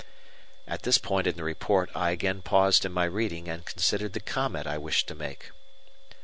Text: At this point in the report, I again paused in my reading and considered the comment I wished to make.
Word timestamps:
At 0.67 0.81
this 0.81 0.97
point 0.97 1.27
in 1.27 1.35
the 1.35 1.43
report, 1.43 1.91
I 1.93 2.09
again 2.09 2.41
paused 2.41 2.85
in 2.85 2.91
my 2.91 3.03
reading 3.05 3.47
and 3.47 3.63
considered 3.63 4.13
the 4.13 4.19
comment 4.19 4.65
I 4.65 4.79
wished 4.79 5.07
to 5.09 5.13
make. 5.13 5.51